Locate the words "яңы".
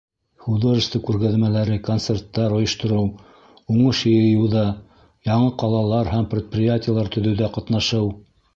5.31-5.53